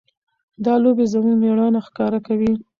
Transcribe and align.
دا 0.65 0.73
لوبې 0.83 1.05
زموږ 1.13 1.35
مېړانه 1.41 1.79
ښکاره 1.87 2.19
کوي. 2.27 2.53